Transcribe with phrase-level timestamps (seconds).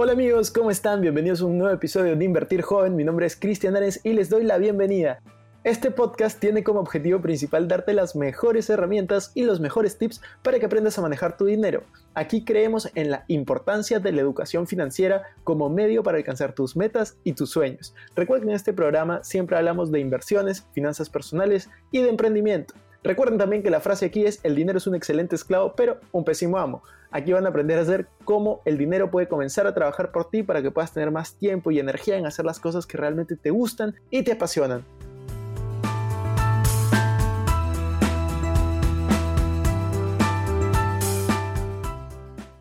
[0.00, 1.00] Hola amigos, ¿cómo están?
[1.00, 2.94] Bienvenidos a un nuevo episodio de Invertir Joven.
[2.94, 5.20] Mi nombre es Cristian Ares y les doy la bienvenida.
[5.64, 10.60] Este podcast tiene como objetivo principal darte las mejores herramientas y los mejores tips para
[10.60, 11.82] que aprendas a manejar tu dinero.
[12.14, 17.18] Aquí creemos en la importancia de la educación financiera como medio para alcanzar tus metas
[17.24, 17.92] y tus sueños.
[18.14, 22.72] Recuerden que en este programa siempre hablamos de inversiones, finanzas personales y de emprendimiento.
[23.02, 26.24] Recuerden también que la frase aquí es el dinero es un excelente esclavo, pero un
[26.24, 26.84] pésimo amo.
[27.10, 30.42] Aquí van a aprender a hacer cómo el dinero puede comenzar a trabajar por ti
[30.42, 33.50] para que puedas tener más tiempo y energía en hacer las cosas que realmente te
[33.50, 34.84] gustan y te apasionan.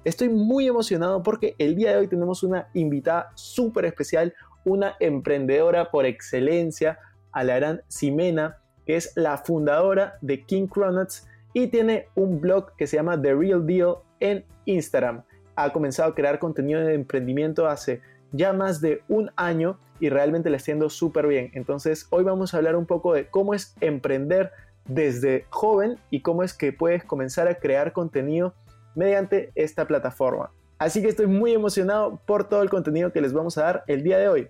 [0.05, 5.91] Estoy muy emocionado porque el día de hoy tenemos una invitada súper especial, una emprendedora
[5.91, 6.97] por excelencia,
[7.33, 12.95] Alarán Simena que es la fundadora de King Cronuts y tiene un blog que se
[12.95, 15.23] llama The Real Deal en Instagram.
[15.55, 18.01] Ha comenzado a crear contenido de emprendimiento hace
[18.31, 21.51] ya más de un año y realmente le está súper bien.
[21.53, 24.51] Entonces hoy vamos a hablar un poco de cómo es emprender
[24.85, 28.53] desde joven y cómo es que puedes comenzar a crear contenido
[28.95, 30.51] mediante esta plataforma.
[30.79, 34.03] Así que estoy muy emocionado por todo el contenido que les vamos a dar el
[34.03, 34.47] día de hoy.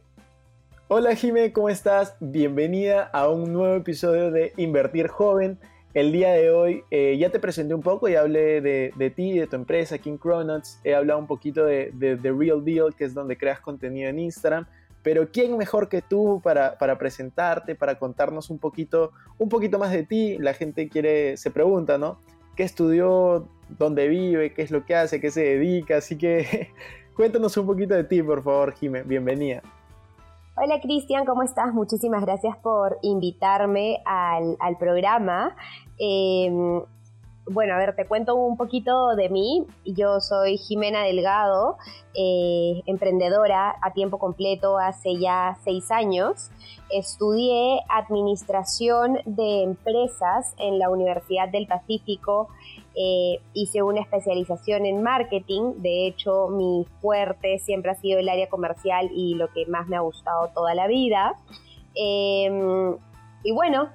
[0.90, 2.16] Hola Jime, ¿cómo estás?
[2.20, 5.60] Bienvenida a un nuevo episodio de Invertir Joven.
[5.98, 9.40] El día de hoy eh, ya te presenté un poco y hablé de, de, ti,
[9.40, 10.80] de tu empresa, King Cronuts.
[10.84, 14.68] He hablado un poquito de, The Real Deal, que es donde creas contenido en Instagram.
[15.02, 19.92] Pero ¿quién mejor que tú para, para, presentarte, para contarnos un poquito, un poquito más
[19.92, 20.38] de ti?
[20.38, 22.20] La gente quiere, se pregunta, ¿no?
[22.56, 23.50] ¿Qué estudió?
[23.68, 24.54] ¿Dónde vive?
[24.54, 25.20] ¿Qué es lo que hace?
[25.20, 25.98] ¿Qué se dedica?
[25.98, 26.70] Así que
[27.16, 29.02] cuéntanos un poquito de ti, por favor, Jime.
[29.02, 29.64] Bienvenida.
[30.60, 31.72] Hola Cristian, ¿cómo estás?
[31.72, 35.56] Muchísimas gracias por invitarme al, programa.
[36.00, 36.82] Em,
[37.46, 39.68] bueno, a ver, te cuento un poquito de mí.
[39.86, 41.78] Yo soy Jimena Delgado,
[42.16, 46.50] eh, emprendedora a tiempo completo hace ya seis años.
[46.90, 52.48] Estudié administración de empresas en la Universidad del Pacífico
[53.00, 58.50] eh, hice una especialización en marketing, de hecho mi fuerte siempre ha sido el área
[58.50, 61.36] comercial y lo que más me ha gustado toda la vida.
[61.94, 62.96] Em,
[63.44, 63.90] y bueno,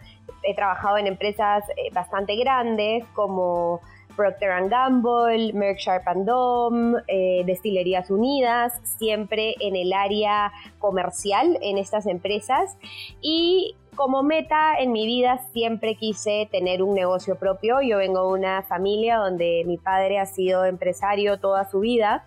[0.44, 3.80] he trabajado en empresas eh, bastante grandes como
[4.14, 12.06] Procter Gamble, Merck Sharp Dome, eh, Destilerías Unidas, siempre en el área comercial en estas
[12.06, 12.76] empresas.
[13.20, 17.80] Y como meta en mi vida siempre quise tener un negocio propio.
[17.82, 22.24] Yo vengo de una familia donde mi padre ha sido empresario toda su vida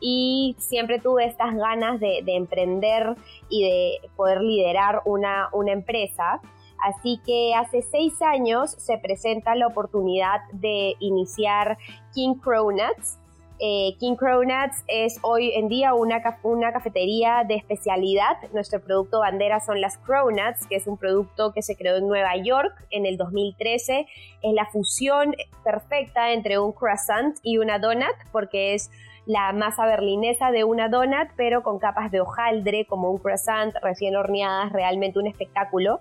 [0.00, 3.16] y siempre tuve estas ganas de, emprender
[3.48, 6.40] y de poder liderar una, una empresa.
[6.84, 11.78] Así que hace seis años se presenta la oportunidad de iniciar
[12.14, 13.18] King Cronuts.
[13.58, 18.36] Eh, King Cronuts es hoy en día una, una cafetería de especialidad.
[18.52, 22.36] Nuestro producto bandera son las Cronuts, que es un producto que se creó en Nueva
[22.36, 24.06] York en el 2013.
[24.42, 25.34] Es la fusión
[25.64, 28.90] perfecta entre un croissant y una donut, porque es
[29.24, 34.16] la masa berlinesa de una donut, pero con capas de hojaldre, como un croissant recién
[34.16, 36.00] horneadas, realmente un espectáculo.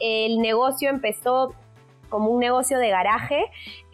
[0.00, 1.54] El negocio empezó
[2.08, 3.44] como un negocio de garaje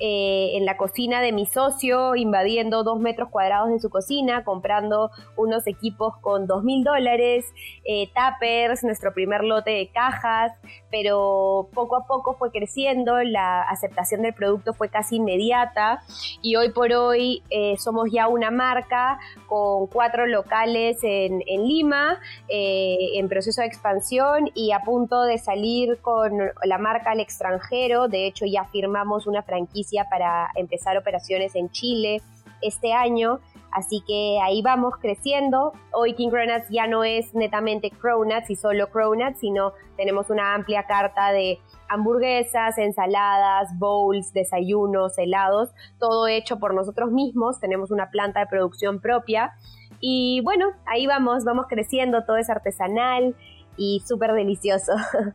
[0.00, 5.12] eh, en la cocina de mi socio, invadiendo dos metros cuadrados de su cocina, comprando
[5.37, 7.47] unos equipos con dos mil dólares,
[7.84, 10.53] eh, tappers, nuestro primer lote de cajas,
[10.91, 16.03] pero poco a poco fue creciendo, la aceptación del producto fue casi inmediata
[16.43, 22.19] y hoy por hoy eh, somos ya una marca con cuatro locales en, en Lima,
[22.49, 26.33] en proceso de expansión y a punto de salir con
[26.65, 28.09] la marca al extranjero.
[28.09, 32.22] De hecho, ya firmamos una franquicia para empezar operaciones en Chile
[32.62, 33.41] este año.
[33.71, 35.72] Así que ahí vamos creciendo.
[35.93, 40.84] Hoy King Cronuts ya no es netamente Cronuts y solo Cronuts, sino tenemos una amplia
[40.84, 41.59] carta de
[41.89, 47.59] hamburguesas, ensaladas, bowls, desayunos, helados, todo hecho por nosotros mismos.
[47.59, 49.53] Tenemos una planta de producción propia.
[50.01, 53.34] Y bueno, ahí vamos, vamos creciendo, todo es artesanal
[53.77, 54.92] y súper delicioso.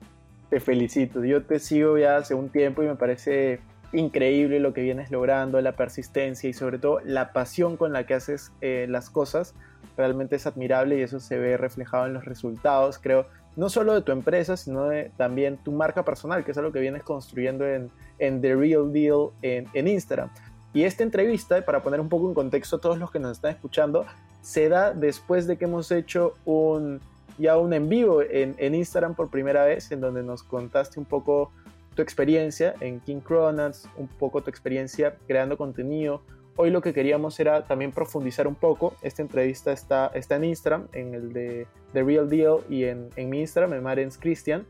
[0.50, 1.24] te felicito.
[1.24, 3.60] Yo te sigo ya hace un tiempo y me parece
[3.94, 8.14] increíble lo que vienes logrando, la persistencia y sobre todo la pasión con la que
[8.14, 9.56] haces eh, las cosas.
[9.98, 14.02] Realmente es admirable y eso se ve reflejado en los resultados, creo, no solo de
[14.02, 17.90] tu empresa, sino de también tu marca personal, que es algo que vienes construyendo en,
[18.18, 20.30] The Real Deal en, en Instagram.
[20.74, 23.52] Y esta entrevista, para poner un poco en contexto a todos los que nos están
[23.52, 24.06] escuchando,
[24.42, 27.02] se da después de que hemos hecho un,
[27.38, 31.06] ya un en vivo en, en, Instagram por primera vez, en donde nos contaste un
[31.06, 31.52] poco
[32.00, 36.22] tu experiencia en King Cronuts, un poco tu experiencia creando contenido
[36.56, 38.94] hoy lo que queríamos era también profundizar un poco.
[39.02, 43.30] Esta entrevista está, está en Instagram, en el de The Real Deal y en, en
[43.30, 44.66] mi Instagram, en Marens Christian.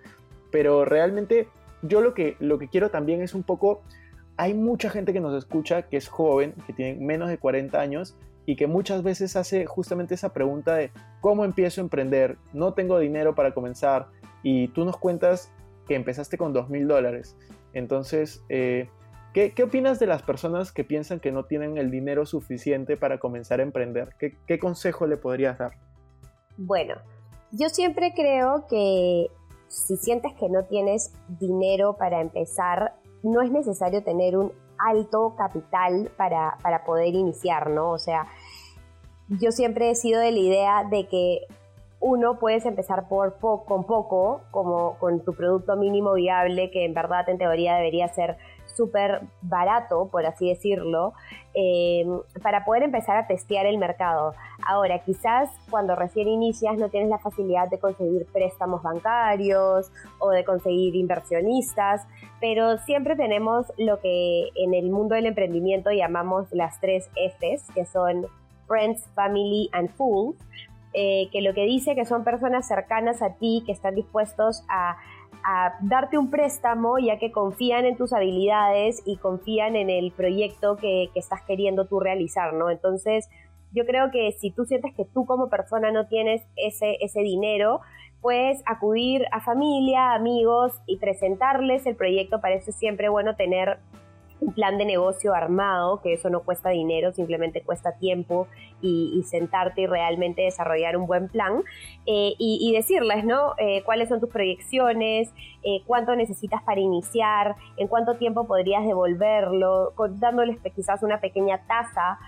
[0.49, 1.47] Pero realmente
[1.83, 3.81] yo lo que, lo que quiero también es un poco,
[4.35, 8.15] hay mucha gente que nos escucha que es joven, que tiene menos de 40 años
[8.47, 10.91] y que muchas veces hace justamente esa pregunta de
[11.21, 14.07] cómo empiezo a emprender, no tengo dinero para comenzar
[14.41, 15.51] y tú nos cuentas
[15.89, 17.35] que empezaste con dos mil dólares.
[17.73, 18.87] Entonces, eh,
[19.33, 23.59] ¿qué, opinas de las personas que piensan que no tienen el dinero suficiente para comenzar
[23.59, 24.13] a emprender?
[24.19, 25.71] ¿Qué, qué consejo le podrías dar?
[26.57, 26.93] Bueno,
[27.51, 29.31] yo siempre creo que
[29.67, 32.93] si sientes que no tienes dinero para empezar,
[33.23, 37.89] no es necesario tener un alto capital para, para poder iniciar, ¿no?
[37.89, 38.27] O sea,
[39.27, 41.47] yo siempre he sido de la idea de que
[42.01, 47.27] uno puedes empezar por con poco, como con tu producto mínimo viable, que en verdad
[47.29, 48.37] en teoría debería ser
[48.79, 51.13] súper barato, por así decirlo,
[51.53, 52.05] eh,
[52.41, 54.33] para poder empezar a testear el mercado.
[54.65, 60.45] Ahora, quizás cuando recién inicias no tienes la facilidad de conseguir préstamos bancarios o de
[60.45, 62.07] conseguir inversionistas,
[62.39, 67.85] pero siempre tenemos lo que en el mundo del emprendimiento llamamos las tres Fs, que
[67.85, 68.27] son
[68.67, 70.37] Friends, Family and Fools,
[70.93, 74.97] eh, que lo que dice que son personas cercanas a ti que están dispuestos a
[75.81, 81.09] darte un préstamo ya que confían en tus habilidades y confían en el proyecto que,
[81.15, 82.69] estás queriendo tú realizar, ¿no?
[82.69, 83.29] Entonces,
[83.71, 87.81] yo creo que si tú sientes que tú como persona no tienes ese, ese dinero,
[88.21, 92.41] puedes acudir a familia, amigos y presentarles el proyecto.
[92.41, 93.79] Parece siempre bueno tener
[94.41, 98.47] un plan de negocio armado, que eso no cuesta dinero, simplemente cuesta tiempo
[98.81, 101.61] y, sentarte y realmente desarrollar un buen plan
[102.05, 103.53] eh, y, decirles, ¿no?
[103.57, 105.29] Eh, cuáles son tus proyecciones,
[105.63, 112.19] eh, cuánto necesitas para iniciar, en cuánto tiempo podrías devolverlo, dándoles quizás una pequeña tasa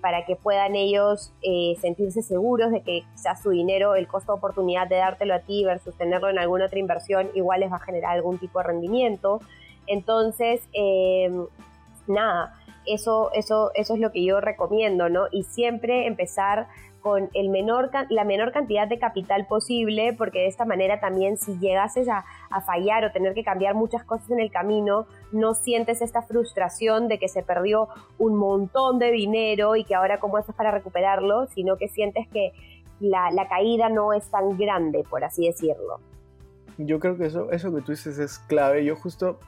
[0.00, 1.34] para que puedan ellos
[1.80, 5.64] sentirse seguros de que quizás su dinero, el costo de oportunidad de dártelo a ti
[5.64, 9.40] versus tenerlo en alguna otra inversión, igual les va a generar algún tipo de rendimiento.
[9.90, 11.46] Entonces, em,
[12.06, 12.54] nada,
[12.86, 15.26] eso, eso, eso es lo que yo recomiendo, ¿no?
[15.32, 16.68] Y siempre empezar
[17.00, 21.58] con el menor, la menor cantidad de capital posible, porque de esta manera también si
[21.58, 22.24] llegases a,
[22.66, 27.18] fallar o tener que cambiar muchas cosas en el camino, no sientes esta frustración de
[27.18, 27.88] que se perdió
[28.18, 32.52] un montón de dinero y que ahora cómo haces para recuperarlo, sino que sientes que
[33.00, 35.98] la, la caída no es tan grande, por así decirlo.
[36.78, 38.84] Yo creo que eso, eso que tú dices es clave.
[38.84, 39.38] Yo justo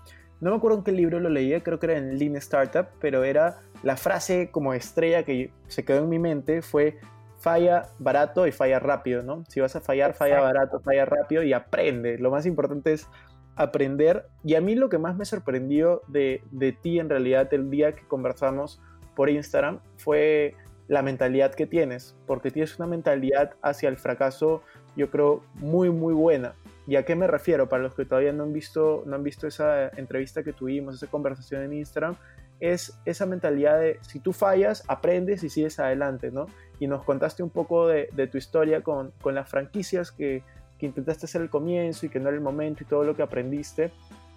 [0.43, 3.23] no me acuerdo en qué libro lo leía, creo que era en Lean Startup, pero
[3.23, 6.99] era la frase como estrella que se quedó en mi mente fue
[7.39, 9.45] falla barato y falla rápido, ¿no?
[9.49, 12.19] Si vas a fallar, falla barato, falla rápido y aprende.
[12.19, 13.09] Lo más importante es
[13.55, 14.27] aprender.
[14.43, 17.93] Y a mí lo que más me sorprendió de, de ti en realidad el día
[17.93, 18.81] que conversamos
[19.15, 20.57] por Instagram fue
[20.89, 24.63] la mentalidad que tienes, porque tienes una mentalidad hacia el fracaso,
[24.97, 26.55] yo creo, muy, muy buena.
[26.87, 27.69] ¿Y a qué me refiero?
[27.69, 31.07] Para los que todavía no han visto, no han visto esa entrevista que tuvimos, esa
[31.07, 32.17] conversación en Instagram,
[32.61, 36.47] es esa mentalidad de si tú fallas, aprendes y sigues adelante, ¿no?
[36.79, 40.43] Y nos contaste un poco de, tu historia con, con las franquicias que,
[40.79, 43.23] que, intentaste hacer al comienzo y que no era el momento y todo lo que
[43.23, 43.93] aprendiste.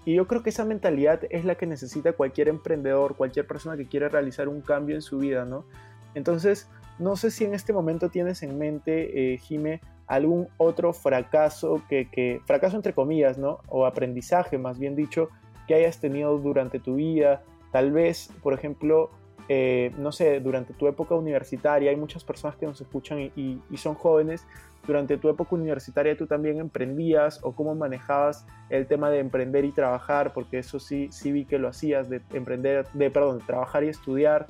[0.05, 3.87] Y yo creo que esa mentalidad es la que necesita cualquier emprendedor, cualquier persona que
[3.87, 5.65] quiere realizar un cambio en su vida, ¿no?
[6.13, 6.67] Entonces,
[6.99, 12.41] no sé si en este momento tienes en mente, eh, Jime, algún otro fracaso que,
[12.45, 13.59] fracaso entre comillas, ¿no?
[13.67, 15.29] O aprendizaje, más bien dicho,
[15.67, 17.41] que hayas tenido durante tu vida.
[17.71, 19.09] Tal vez, por ejemplo,
[19.49, 23.95] eh, no sé, durante tu época universitaria, hay muchas personas que nos escuchan y, son
[23.95, 24.45] jóvenes.
[24.85, 29.71] Durante tu época universitaria tú también emprendías o cómo manejabas el tema de emprender y
[29.71, 33.83] trabajar, porque eso sí, sí vi que lo hacías, de emprender, de, perdón, de trabajar
[33.83, 34.45] y estudiar.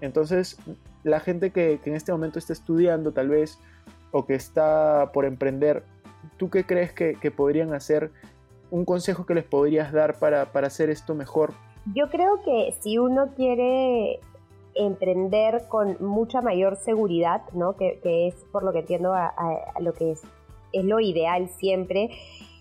[0.00, 0.58] Entonces,
[1.04, 3.60] la gente que, que en este momento está estudiando, tal vez
[4.16, 5.84] o que está por emprender,
[6.38, 8.10] ¿tú qué crees que, podrían hacer?
[8.70, 11.52] ¿Un consejo que les podrías dar para, hacer esto mejor?
[11.94, 14.20] Yo creo que si uno quiere
[14.74, 17.76] emprender con mucha mayor seguridad, ¿no?
[17.76, 19.34] que, es por lo que entiendo a,
[19.80, 20.22] lo que es,
[20.72, 22.10] es lo ideal siempre.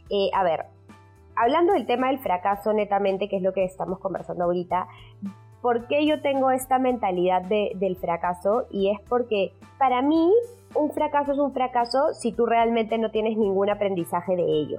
[0.09, 0.65] Eh, a ver,
[1.38, 4.88] hablando del tema del fracaso netamente, que es lo que estamos conversando ahorita,
[5.62, 8.67] ¿por qué yo tengo esta mentalidad del fracaso?
[8.69, 10.31] Y es porque para mí
[10.75, 14.77] un fracaso es un fracaso si tú realmente no tienes ningún aprendizaje de ello.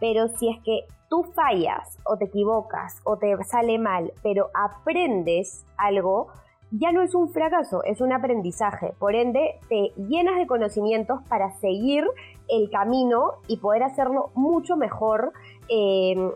[0.00, 5.64] Pero si es que tú fallas o te equivocas o te sale mal, pero aprendes
[5.76, 6.28] algo,
[6.70, 8.92] ya no es un fracaso, es un aprendizaje.
[8.98, 12.04] Por ende, te llenas de conocimientos para seguir
[12.48, 15.32] el camino y poder hacerlo mucho mejor
[15.68, 16.30] em,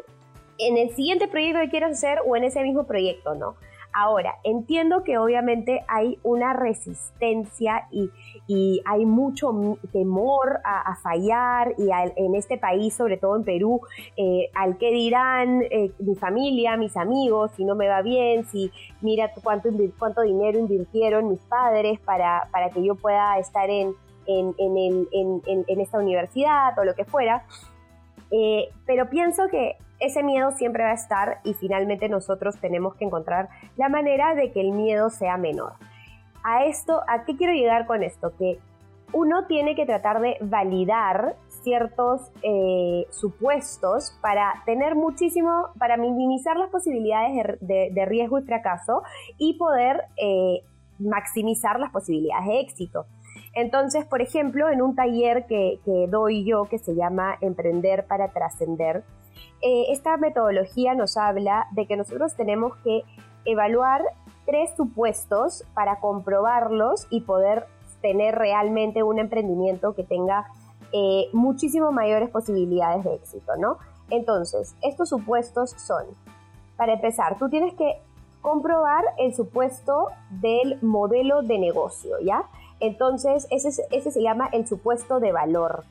[0.59, 3.55] en el siguiente proyecto que quieras hacer o en ese mismo proyecto, ¿no?
[3.95, 8.11] Ahora, entiendo que obviamente hay una resistencia y,
[8.85, 13.81] hay mucho temor a, fallar y en este país, sobre todo en Perú,
[14.17, 18.71] eh, al que dirán eh, mi familia, mis amigos, si no me va bien, si
[19.01, 19.71] mira cuánto,
[20.23, 23.95] dinero invirtieron mis padres para, para que yo pueda estar en,
[24.27, 27.45] en, en, esta universidad o lo que fuera.
[28.31, 33.05] Eh, pero pienso que ese miedo siempre va a estar y finalmente nosotros tenemos que
[33.05, 35.75] encontrar la manera de que el miedo sea menor.
[36.43, 38.33] A esto, ¿a qué quiero llegar con esto?
[38.37, 38.59] Que
[39.13, 46.71] uno tiene que tratar de validar ciertos eh, supuestos para tener muchísimo, para minimizar las
[46.71, 49.03] posibilidades de, riesgo y fracaso
[49.39, 50.65] y poder eh,
[50.99, 53.07] maximizar las posibilidades de éxito.
[53.55, 58.29] Entonces, por ejemplo, en un taller que, que doy yo que se llama Emprender para
[58.29, 59.05] Trascender,
[59.61, 63.05] eh, esta metodología nos habla de que nosotros tenemos que
[63.45, 64.03] evaluar
[64.47, 67.67] tres supuestos para comprobarlos y poder
[68.01, 70.47] tener realmente un emprendimiento que tenga
[70.93, 73.79] eh, muchísimo mayores posibilidades de éxito, ¿no?
[74.11, 76.05] Entonces, estos supuestos son,
[76.77, 78.03] para empezar, tú tienes que
[78.43, 82.45] comprobar el supuesto del modelo de negocio, ¿ya?
[82.81, 85.85] Entonces, ese, ese se llama el supuesto de valor.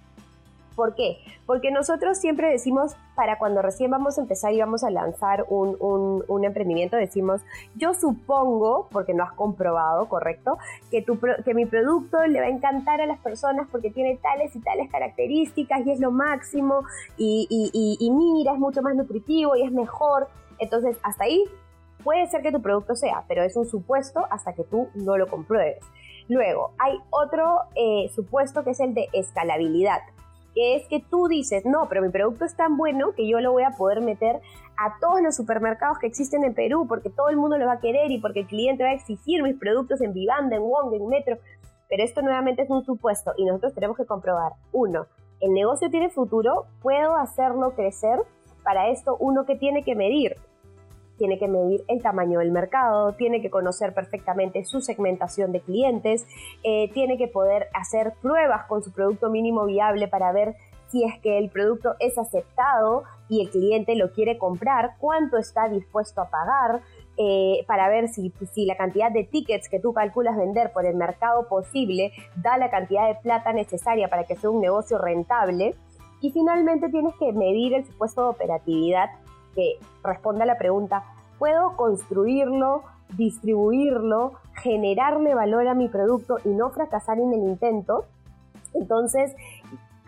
[0.75, 1.18] ¿Por qué?
[1.46, 6.44] Porque nosotros siempre decimos, para cuando recién vamos a empezar y vamos a lanzar un,
[6.44, 7.42] emprendimiento, decimos,
[7.75, 10.58] yo supongo, porque no has comprobado, ¿correcto?
[10.90, 14.56] Que, tu, que mi producto le va a encantar a las personas porque tiene tales
[14.56, 16.84] y tales características y es lo máximo
[17.18, 17.48] y,
[18.00, 20.30] y mira, es mucho más nutritivo y es mejor.
[20.60, 21.44] Entonces, hasta ahí
[22.04, 25.28] puede ser que tu producto sea, pero es un supuesto hasta que tú no lo
[25.28, 25.84] compruebes.
[26.28, 30.00] Luego, hay otro eh, supuesto que es el de escalabilidad
[30.53, 33.51] que es que tú dices, no, pero mi producto es tan bueno que yo lo
[33.51, 34.39] voy a poder meter
[34.77, 37.79] a todos los supermercados que existen en Perú, porque todo el mundo lo va a
[37.79, 41.08] querer y porque el cliente va a exigir mis productos en Vivanda, en Wong, en
[41.08, 41.38] Metro.
[41.89, 45.08] Pero esto nuevamente es un supuesto y nosotros tenemos que comprobar, uno,
[45.41, 48.20] el negocio tiene futuro, puedo hacerlo crecer,
[48.63, 50.36] para esto uno que tiene que medir,
[51.22, 56.25] tiene que medir el tamaño del mercado, tiene que conocer perfectamente su segmentación de clientes,
[56.63, 60.56] eh, tiene que poder hacer pruebas con su producto mínimo viable para ver
[60.88, 65.70] si es que el producto es aceptado y el cliente lo quiere comprar, cuánto está
[65.70, 66.82] dispuesto a pagar,
[67.18, 70.96] eh, para ver si, si, la cantidad de tickets que tú calculas vender por el
[70.96, 75.75] mercado posible da la cantidad de plata necesaria para que sea un negocio rentable.
[76.20, 79.10] Y finalmente tienes que medir el supuesto de operatividad
[79.55, 81.03] que responde a la pregunta,
[81.39, 82.84] ¿puedo construirlo,
[83.17, 88.05] distribuirlo, generarle valor a mi producto y no fracasar en el intento?
[88.74, 89.36] Entonces,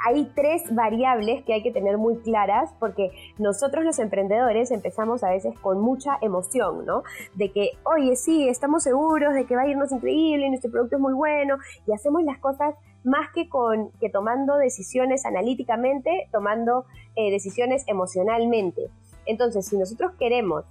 [0.05, 5.29] hay tres variables que hay que tener muy claras porque nosotros los emprendedores empezamos a
[5.29, 7.03] veces con mucha emoción, ¿no?
[7.35, 11.01] De que, oye, sí, estamos seguros de que va a irnos increíble, nuestro producto es
[11.01, 11.57] muy bueno
[11.87, 16.85] y hacemos las cosas más que con que tomando decisiones analíticamente, tomando
[17.15, 18.89] eh, decisiones emocionalmente.
[19.25, 20.65] Entonces, si nosotros queremos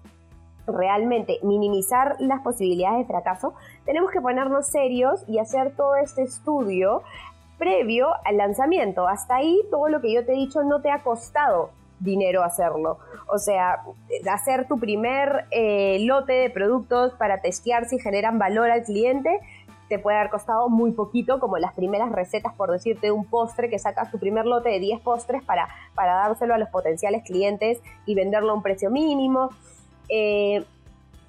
[0.66, 3.54] realmente minimizar las posibilidades de fracaso,
[3.84, 7.02] tenemos que ponernos serios y hacer todo este estudio
[7.58, 9.06] previo al lanzamiento.
[9.08, 12.98] Hasta ahí todo lo que yo te he dicho no te ha costado dinero hacerlo.
[13.28, 13.82] O sea,
[14.30, 19.40] hacer tu primer eh, lote de productos para testear si generan valor al cliente
[19.92, 23.68] te puede haber costado muy poquito, como las primeras recetas, por decirte, de un postre,
[23.68, 27.78] que sacas tu primer lote de 10 postres para, para dárselo a los potenciales clientes
[28.06, 29.50] y venderlo a un precio mínimo.
[30.08, 30.64] Eh,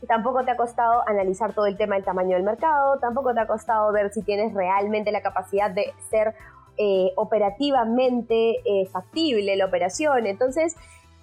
[0.08, 3.48] tampoco te ha costado analizar todo el tema del tamaño del mercado, tampoco te ha
[3.48, 6.34] costado ver si tienes realmente la capacidad de ser
[6.78, 10.26] eh, operativamente eh, factible la operación.
[10.26, 10.78] Entonces,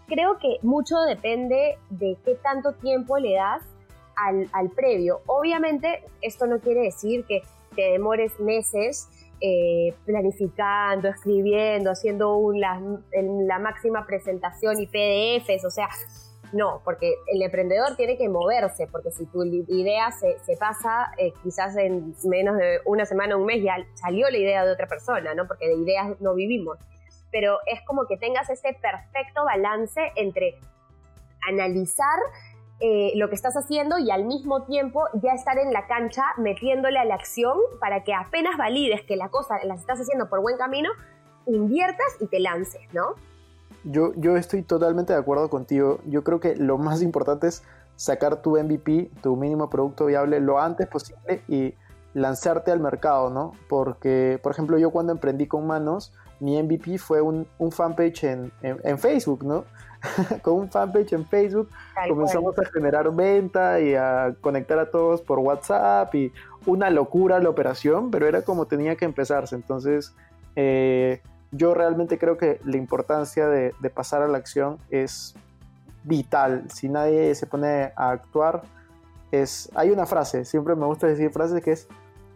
[0.09, 3.63] creo que mucho depende de qué tanto tiempo le das
[4.53, 5.21] al, previo.
[5.27, 7.43] Obviamente, esto no quiere decir que
[7.75, 9.09] te demores meses
[9.41, 15.89] eh, planificando, escribiendo, haciendo la, máxima presentación y PDFs, o sea,
[16.53, 21.33] no, porque el emprendedor tiene que moverse, porque si tu idea se, se pasa, eh,
[21.43, 25.35] quizás en menos de una semana, un mes, ya salió la idea de otra persona,
[25.35, 25.47] ¿no?
[25.47, 26.77] Porque de ideas no vivimos.
[27.31, 30.59] Pero es como que tengas ese perfecto balance entre
[31.49, 32.19] analizar
[32.81, 36.99] eh, lo que estás haciendo y al mismo tiempo ya estar en la cancha metiéndole
[36.99, 40.57] a la acción para que apenas valides que la cosa la estás haciendo por buen
[40.57, 40.91] camino,
[41.47, 43.15] inviertas y te lances, ¿no?
[43.85, 46.01] Yo, yo estoy totalmente de acuerdo contigo.
[46.07, 47.63] Yo creo que lo más importante es
[47.97, 51.75] sacar tu MVP, tu mínimo producto viable, lo antes posible y
[52.15, 53.53] lanzarte al mercado, ¿no?
[53.69, 58.99] Porque, por ejemplo, yo cuando emprendí con manos, mi MVP fue un, fanpage en, en,
[58.99, 59.65] Facebook, ¿no?
[60.43, 61.69] Con un fanpage en Facebook
[62.09, 66.33] comenzamos a generar venta y a conectar a todos por WhatsApp y
[66.67, 69.55] una locura la operación, pero era como tenía que empezarse.
[69.55, 70.15] Entonces,
[70.57, 71.21] eh,
[71.53, 75.35] yo realmente creo que la importancia de, de pasar a la acción es
[76.05, 76.65] vital.
[76.73, 78.63] Si nadie se pone a actuar,
[79.31, 81.89] es, hay una frase, siempre me gusta decir frases que es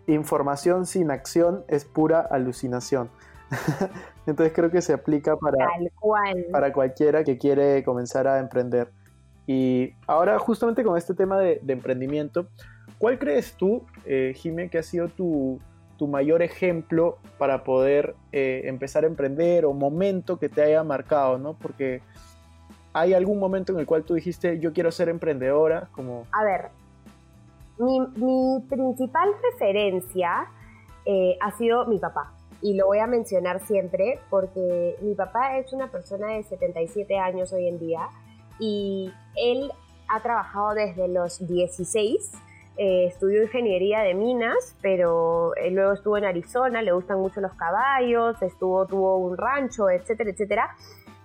[0.07, 3.09] información sin acción es pura alucinación.
[4.27, 5.69] Entonces creo que se aplica para,
[6.51, 8.91] para cualquiera que quiere comenzar a emprender.
[9.47, 12.47] Y ahora justamente con este tema de, emprendimiento,
[12.99, 14.35] ¿cuál crees tú, eh,
[14.71, 15.61] que ha sido tu,
[16.07, 21.55] mayor ejemplo para poder eh, empezar a emprender o momento que te haya marcado, ¿no?
[21.55, 22.03] Porque
[22.97, 25.89] ¿Hay algún momento en el cual tú dijiste, yo quiero ser emprendedora?
[25.91, 26.29] Como...
[26.31, 26.71] A ver,
[27.77, 30.47] mi, principal referencia
[31.05, 32.34] eh, ha sido mi papá.
[32.65, 37.53] Y lo voy a mencionar siempre porque mi papá es una persona de 77 años
[37.53, 38.09] hoy en día
[38.59, 39.71] y él
[40.09, 42.33] ha trabajado desde los 16
[42.77, 48.43] eh, estudió ingeniería de minas, pero luego estuvo en Arizona, le gustan mucho los caballos,
[48.43, 50.77] estuvo, tuvo un rancho, etcétera, etcétera.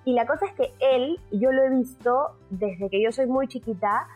[0.05, 3.48] Y la cosa es que él, yo lo he visto desde que yo soy muy
[3.48, 4.08] chiquita,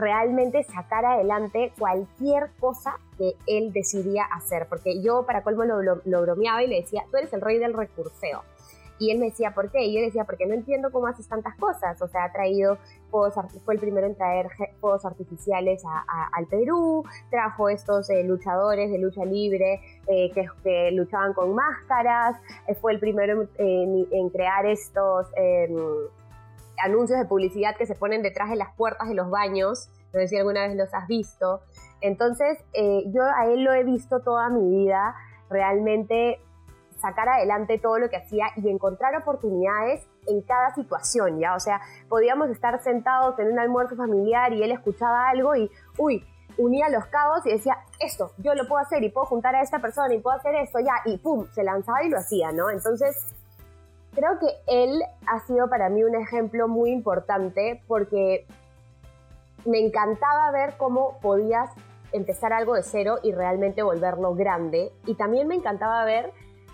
[0.00, 4.66] realmente sacar adelante cualquier cosa que él decidía hacer.
[4.68, 8.42] Porque yo, para colmo, lo, bromeaba y le decía, tú eres el rey del recurseo.
[8.98, 9.84] Y él me decía, ¿por qué?
[9.84, 12.00] Y yo decía, porque no entiendo cómo haces tantas cosas.
[12.02, 12.76] O sea, ha traído
[13.64, 14.48] fue el primero en traer
[14.80, 15.82] fuegos artificiales
[16.32, 22.74] al Perú, trajo estos eh, luchadores de lucha libre eh, que, luchaban con máscaras, eh,
[22.74, 25.76] fue el primero en, crear estos em,
[26.82, 30.28] anuncios de publicidad que se ponen detrás de las puertas de los baños, no sé
[30.28, 31.60] si alguna vez los has visto.
[32.00, 32.58] Entonces,
[33.06, 35.14] yo a él lo he visto toda mi vida,
[35.48, 36.40] realmente
[37.00, 41.54] sacar adelante todo lo que hacía y encontrar oportunidades en cada situación, ¿ya?
[41.54, 46.26] O sea, podíamos estar sentados en un almuerzo familiar y él escuchaba algo y, uy,
[46.58, 49.78] unía los cabos y decía, esto, yo lo puedo hacer y puedo juntar a esta
[49.78, 52.68] persona y puedo hacer esto, ya, y pum, se lanzaba y lo hacía, ¿no?
[52.68, 53.34] Entonces,
[54.14, 58.46] creo que él ha sido para mí un ejemplo muy importante porque
[59.64, 61.70] me encantaba ver cómo podías
[62.12, 64.92] empezar algo de cero y realmente volverlo grande.
[65.06, 66.32] Y también me encantaba ver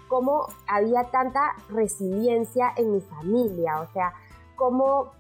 [0.09, 4.13] cómo había tanta resiliencia en mi familia, o sea,
[4.55, 5.13] cómo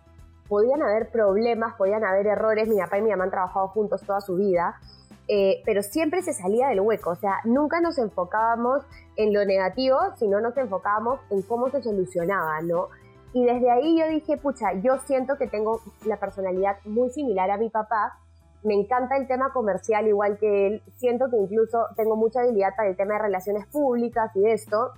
[0.48, 4.20] podían haber problemas, podían haber errores, mi papá y mi mamá han trabajado juntos toda
[4.20, 4.80] su vida,
[5.28, 8.82] eh, pero siempre se salía del hueco, o sea, nunca nos enfocábamos
[9.16, 12.88] en lo negativo, sino nos enfocábamos en cómo se solucionaba, ¿no?
[13.32, 17.58] Y desde ahí yo dije, pucha, yo siento que tengo la personalidad muy similar a
[17.58, 18.18] mi papá,
[18.62, 22.88] me encanta el tema comercial igual que él, siento que incluso tengo mucha habilidad para
[22.88, 24.92] el tema de relaciones públicas y esto,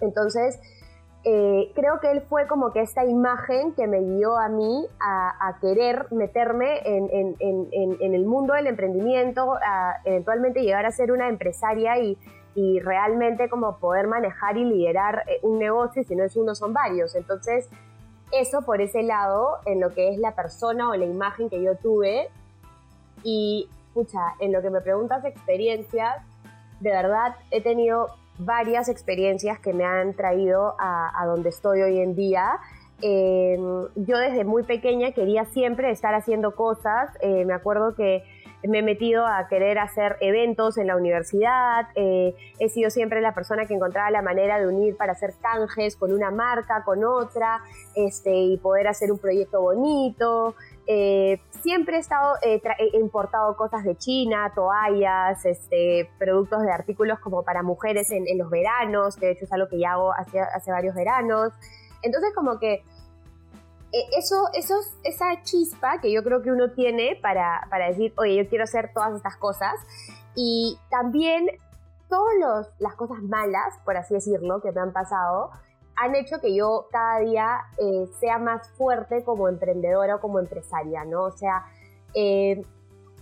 [0.00, 0.58] entonces
[1.28, 5.58] eh, creo que él fue como que esta imagen que me guió a mí a,
[5.60, 12.16] querer meterme en, el mundo del emprendimiento, a eventualmente llegar a ser una empresaria y,
[12.80, 17.16] realmente como poder manejar y liderar eh, un negocio, si no es uno son varios.
[17.16, 17.68] Entonces,
[18.30, 21.74] eso por ese lado, en lo que es la persona o la imagen que yo
[21.76, 22.30] tuve,
[23.24, 26.22] y, escucha, en lo que me preguntas experiencias,
[26.78, 32.14] de verdad he tenido varias experiencias que me han traído a, donde estoy hoy en
[32.14, 32.58] día.
[33.02, 37.10] Em, yo desde muy pequeña quería siempre estar haciendo cosas.
[37.20, 38.24] Eh, me acuerdo que
[38.66, 41.88] me he metido a querer hacer eventos en la universidad.
[41.94, 45.96] Eh, he sido siempre la persona que encontraba la manera de unir para hacer canjes
[45.96, 47.60] con una marca, con otra,
[47.94, 50.54] este, y poder hacer un proyecto bonito.
[50.88, 57.18] Eh, siempre he estado eh, he importado cosas de China, toallas, este, productos de artículos
[57.18, 60.40] como para mujeres en, los veranos, que de hecho es algo que ya hago hace,
[60.40, 61.52] hace varios veranos.
[62.02, 62.84] Entonces como que
[63.92, 68.36] eh, eso, eso, esa chispa que yo creo que uno tiene para, para decir, oye,
[68.36, 69.74] yo quiero hacer todas estas cosas.
[70.34, 71.48] Y también
[72.08, 75.50] todas las cosas malas, por así decirlo, que me han pasado,
[75.96, 81.04] han hecho que yo cada día eh, sea más fuerte como emprendedora o como empresaria,
[81.04, 81.24] ¿no?
[81.24, 81.64] O sea,
[82.14, 82.62] eh,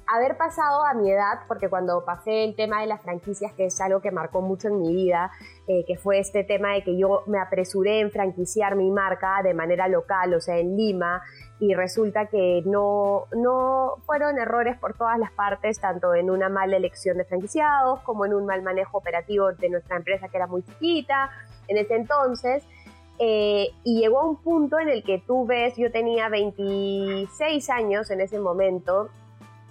[0.06, 3.80] haber pasado a mi edad, porque cuando pasé el tema de las franquicias, que es
[3.80, 5.30] algo que marcó mucho en mi vida,
[5.66, 9.54] eh, que fue este tema de que yo me apresuré en franquiciar mi marca de
[9.54, 11.22] manera local, o sea, en Lima,
[11.58, 16.76] y resulta que no, no fueron errores por todas las partes, tanto en una mala
[16.76, 20.62] elección de franquiciados como en un mal manejo operativo de nuestra empresa que era muy
[20.62, 21.30] chiquita,
[21.68, 22.64] en ese entonces.
[23.18, 28.11] Eh, y llegó a un punto en el que tú ves, yo tenía 26 años
[28.11, 29.09] en ese momento,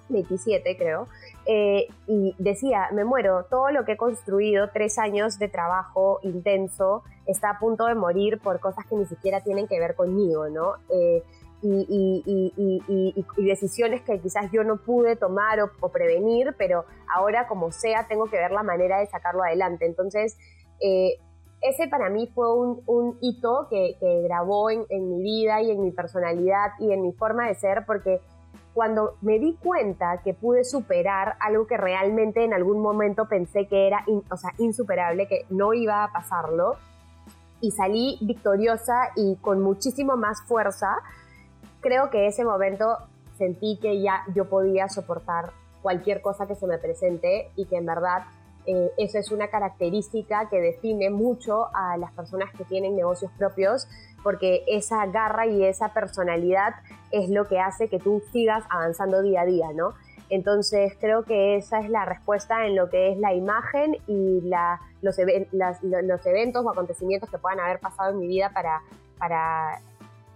[0.10, 1.08] 27 creo,
[1.46, 7.04] eh, y decía, me muero, todo lo que he construido, tres años de trabajo intenso,
[7.26, 10.76] está a punto de morir por cosas que ni siquiera tienen que ver conmigo, ¿no?
[10.90, 11.24] Eh,
[11.64, 18.26] y, decisiones que quizás yo no pude tomar o, prevenir, pero ahora como sea tengo
[18.26, 19.86] que ver la manera de sacarlo adelante.
[19.86, 20.38] Entonces,
[20.82, 21.18] eh,
[21.64, 26.72] ese para mí fue un, hito que, grabó en, mi vida y en mi personalidad
[26.80, 28.22] y en mi forma de ser, porque
[28.74, 33.88] cuando me di cuenta que pude superar algo que realmente en algún momento pensé que
[33.88, 36.76] era o sea, insuperable, que no iba a pasarlo,
[37.62, 40.98] y salí victoriosa y con muchísimo más fuerza,
[41.80, 42.98] creo que ese momento
[43.38, 47.86] sentí que ya yo podía soportar cualquier cosa que se me presente y que en
[47.86, 48.24] verdad
[48.66, 53.88] eh, eso es una característica que define mucho a las personas que tienen negocios propios
[54.24, 56.76] porque esa garra y esa personalidad
[57.12, 59.94] es lo que hace que tú sigas avanzando día a día, ¿no?
[60.30, 64.42] Entonces creo que esa es la respuesta en lo que es la imagen y
[65.02, 69.82] los, eventos o acontecimientos que puedan haber pasado en mi vida para,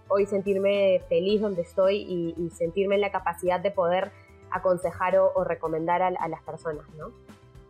[0.08, 1.96] hoy sentirme feliz donde estoy
[2.36, 4.12] y, sentirme en la capacidad de poder
[4.50, 7.10] aconsejar o, recomendar a, las personas, ¿no?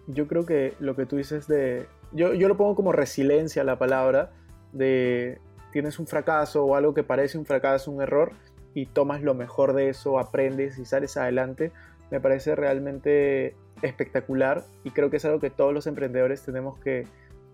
[0.09, 1.87] Yo creo que lo que tú dices de...
[2.13, 4.31] Yo, yo lo pongo como resiliencia la palabra,
[4.73, 5.39] de
[5.71, 8.33] tienes un fracaso o algo que parece un fracaso, un error,
[8.75, 11.73] y tomas lo mejor de eso, aprendes y sales adelante,
[12.11, 17.07] me parece realmente espectacular y creo que es algo que todos los emprendedores tenemos que,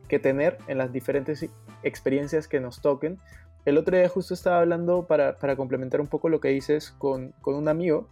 [0.08, 1.46] que tener en las diferentes
[1.82, 3.18] experiencias que nos toquen,
[3.64, 7.68] el otro día justo estaba hablando para, complementar un poco lo que dices con, un
[7.68, 8.08] amigo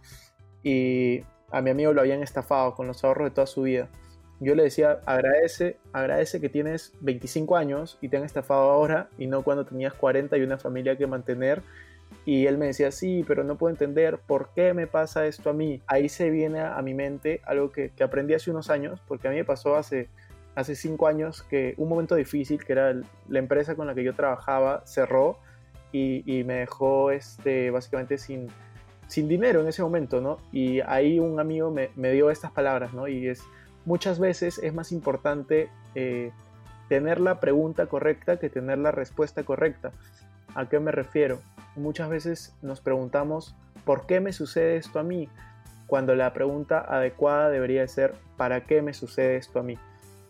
[0.63, 3.89] y a mi amigo lo habían estafado con los ahorros de toda su vida.
[4.43, 9.27] Yo le decía, agradece, agradece que tienes 25 años y te han estafado ahora y
[9.27, 11.61] no cuando tenías 40 y una familia que mantener.
[12.25, 15.53] Y él me decía, sí, pero no puedo entender por qué me pasa esto a
[15.53, 15.81] mí.
[15.87, 19.31] Ahí se viene a mi mente algo que, que aprendí hace unos años, porque a
[19.31, 20.09] mí me pasó hace,
[20.55, 22.95] hace cinco años que un momento difícil, que era
[23.27, 25.39] la empresa con la que yo trabajaba, cerró
[25.91, 28.47] y, me dejó este, básicamente sin,
[29.07, 30.37] sin dinero en ese momento, ¿no?
[30.51, 33.07] Y ahí un amigo me, me dio estas palabras, ¿no?
[33.07, 33.43] Y es,
[33.85, 36.31] muchas veces es más importante eh,
[36.89, 39.91] tener la pregunta correcta que tener la respuesta correcta.
[40.55, 41.39] ¿A qué me refiero?
[41.75, 45.29] Muchas veces nos preguntamos, ¿por qué me sucede esto a mí?
[45.87, 49.77] Cuando la pregunta adecuada debería ser, ¿para qué me sucede esto a mí?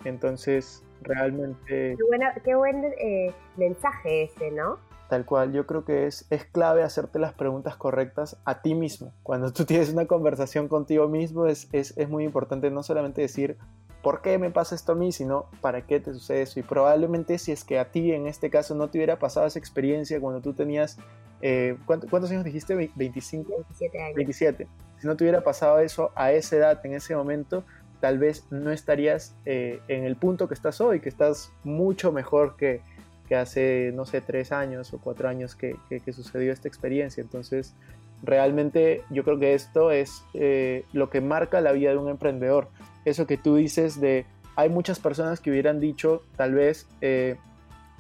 [0.06, 1.96] Entonces, realmente...
[2.44, 4.80] Qué, buen eh, mensaje ese, ¿no?
[5.10, 9.14] Tal cual, yo creo que es, es clave hacerte las preguntas correctas a ti mismo.
[9.24, 13.58] Cuando tú tienes una conversación contigo mismo es, es, es muy importante no solamente decir
[14.04, 15.12] ¿por qué me pasa esto a mí?
[15.12, 16.60] Sino ¿para qué te sucede eso?
[16.60, 19.58] Y probablemente si es que a ti en este caso no te hubiera pasado esa
[19.58, 21.00] experiencia cuando tú tenías,
[21.42, 22.76] eh, ¿cuántos, años dijiste?
[22.76, 22.96] ¿25?
[22.96, 24.16] 27 años.
[24.16, 24.68] 27.
[25.00, 27.64] Si no te hubiera pasado eso a esa edad, en ese momento,
[28.02, 32.58] tal vez no estarías eh, en el punto que estás hoy, que estás mucho mejor
[32.58, 32.82] que,
[33.28, 37.22] que hace, no sé, tres años o cuatro años que, que, sucedió esta experiencia.
[37.22, 37.74] Entonces,
[38.22, 42.70] realmente yo creo que esto es eh, lo que marca la vida de un emprendedor.
[43.06, 47.38] Eso que tú dices de, hay muchas personas que hubieran dicho, tal vez, eh,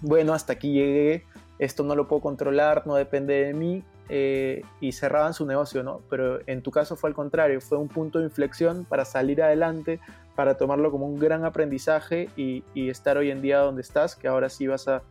[0.01, 1.23] bueno, hasta aquí llegué,
[1.59, 6.01] esto no lo puedo controlar, no depende de mí, eh, y cerraban su negocio, ¿no?
[6.09, 9.99] Pero en tu caso fue al contrario, fue un punto de inflexión para salir adelante,
[10.35, 14.49] para tomarlo como un gran aprendizaje y, estar hoy en día donde estás, que ahora
[14.49, 15.03] sí vas a,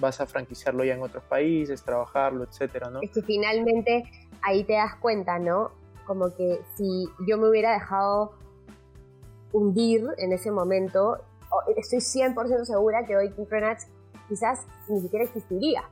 [0.00, 3.00] vas a franquiciarlo ya en otros países, trabajarlo, etcétera, ¿no?
[3.02, 4.04] Es que finalmente
[4.42, 5.72] ahí te das cuenta, ¿no?
[6.06, 8.32] Como que si yo me hubiera dejado
[9.52, 11.18] hundir en ese momento,
[11.76, 13.46] estoy 100% segura que hoy King
[14.28, 15.82] quizás ni siquiera existiría.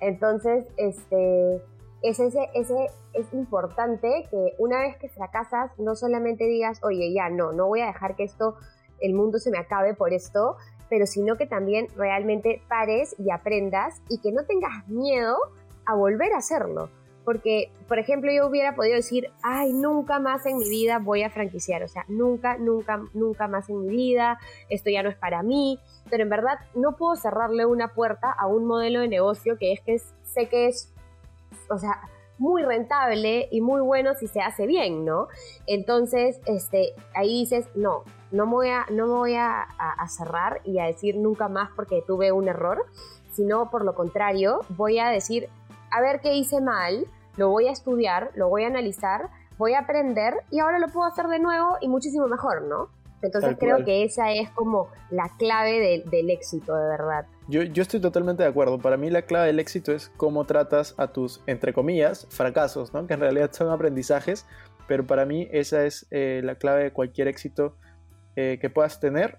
[0.00, 1.62] Entonces, este,
[2.02, 7.80] es, importante que una vez que fracasas, no solamente digas, oye, ya, no, no voy
[7.80, 8.56] a dejar que esto,
[9.00, 10.56] el mundo se me acabe por esto,
[10.88, 15.36] pero sino que también realmente pares y aprendas y que no tengas miedo
[15.86, 16.90] a volver a hacerlo.
[17.24, 21.30] Porque, por ejemplo, yo hubiera podido decir, ay, nunca más en mi vida voy a
[21.30, 25.44] franquiciar, o sea, nunca, nunca, nunca más en mi vida, esto ya no es para
[25.44, 25.78] mí,
[26.10, 29.80] pero en verdad no puedo cerrarle una puerta a un modelo de negocio que es
[29.80, 30.91] que sé que es
[31.72, 32.00] o sea,
[32.38, 35.28] muy rentable y muy bueno si se hace bien, ¿no?
[35.66, 39.68] Entonces, este, ahí dices, no, no me voy, a, no me voy a,
[40.08, 42.84] cerrar y a decir nunca más porque tuve un error,
[43.32, 45.48] sino por lo contrario, voy a decir,
[45.90, 47.06] a ver qué hice mal,
[47.36, 51.06] lo voy a estudiar, lo voy a analizar, voy a aprender y ahora lo puedo
[51.06, 52.88] hacer de nuevo y muchísimo mejor, ¿no?
[53.22, 57.26] Entonces creo que esa es como la clave del éxito, de verdad.
[57.48, 58.78] Yo, yo, estoy totalmente de acuerdo.
[58.78, 63.06] Para mí la clave del éxito es cómo tratas a tus, entre comillas, fracasos, ¿no?
[63.06, 64.46] que en realidad son aprendizajes,
[64.88, 67.76] pero para mí esa es eh, la clave de cualquier éxito
[68.36, 69.38] eh, que puedas tener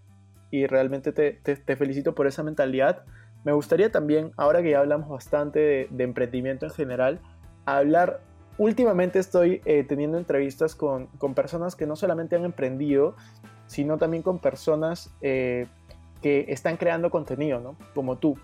[0.50, 3.04] y realmente te, te, felicito por esa mentalidad
[3.44, 7.20] me gustaría también, ahora que ya hablamos bastante de, emprendimiento en general,
[7.66, 8.22] hablar,
[8.58, 13.16] últimamente estoy eh, teniendo entrevistas con, con, personas que no solamente han emprendido,
[13.74, 15.66] sino también con personas eh,
[16.22, 17.76] que están creando contenido, ¿no?
[17.96, 18.38] Como tú.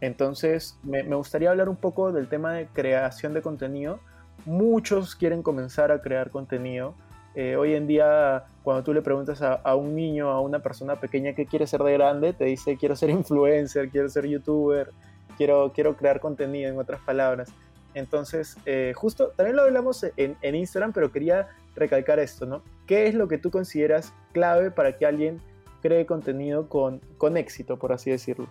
[0.00, 3.98] Entonces, me, gustaría hablar un poco del tema de creación de contenido.
[4.44, 6.94] Muchos quieren comenzar a crear contenido
[7.34, 11.34] eh, hoy en día, cuando tú le preguntas a, un niño, a una persona pequeña
[11.34, 14.92] qué quiere ser de grande, te dice quiero ser influencer, quiero ser youtuber,
[15.36, 17.52] quiero, quiero crear contenido, en otras palabras.
[17.96, 22.62] Entonces, eh, justo, también lo hablamos en, en, Instagram, pero quería recalcar esto, ¿no?
[22.86, 25.40] ¿Qué es lo que tú consideras clave para que alguien
[25.80, 28.48] cree contenido con, con éxito, por así decirlo?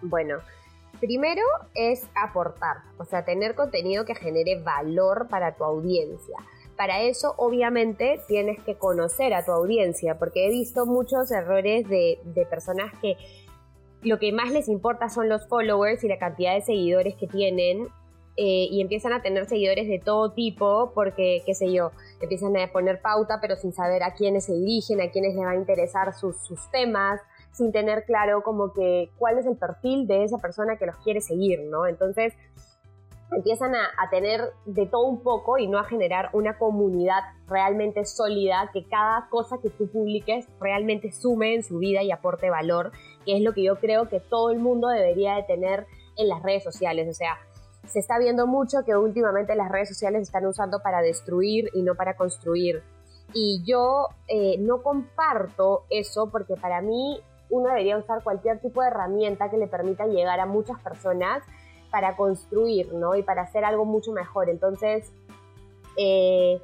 [0.00, 0.38] Bueno,
[0.98, 1.42] primero
[1.74, 6.38] es aportar, o sea, tener contenido que genere valor para tu audiencia.
[6.74, 12.18] Para eso, obviamente, tienes que conocer a tu audiencia, porque he visto muchos errores de,
[12.48, 13.18] personas que
[14.00, 17.88] lo que más les importa son los followers y la cantidad de seguidores que tienen
[18.36, 21.90] eh, y empiezan a tener seguidores de todo tipo porque, qué sé yo,
[22.20, 25.50] empiezan a poner pauta pero sin saber a quiénes se dirigen, a quiénes les va
[25.50, 26.38] a interesar sus,
[26.70, 27.20] temas,
[27.52, 31.20] sin tener claro como que cuál es el perfil de esa persona que los quiere
[31.20, 31.86] seguir, ¿no?
[31.86, 32.32] Entonces,
[33.32, 38.70] empiezan a, tener de todo un poco y no a generar una comunidad realmente sólida,
[38.72, 42.92] que cada cosa que tú publiques realmente sume en su vida y aporte valor,
[43.26, 46.42] que es lo que yo creo que todo el mundo debería de tener en las
[46.42, 47.08] redes sociales.
[47.08, 47.38] O sea,
[47.86, 51.94] se está viendo mucho que últimamente las redes sociales están usando para destruir y no
[51.94, 52.82] para construir.
[53.34, 58.88] Y yo eh, no comparto eso porque para mí uno debería usar cualquier tipo de
[58.88, 61.42] herramienta que le permita llegar a muchas personas
[61.90, 63.14] para construir, ¿no?
[63.14, 64.48] Y para hacer algo mucho mejor.
[64.48, 65.12] Entonces,
[65.98, 66.60] eh,